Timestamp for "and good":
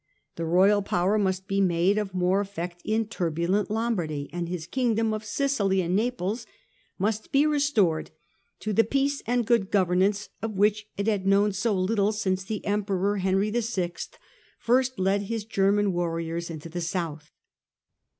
9.27-9.69